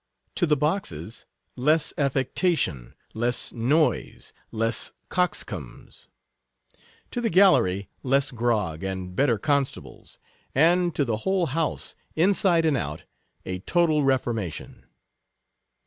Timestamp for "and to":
10.65-11.05